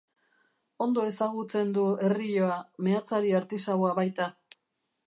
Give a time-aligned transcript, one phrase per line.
[0.85, 2.57] Ondo ezagutzen du errioa,
[2.89, 4.33] meatzari artisaua baita.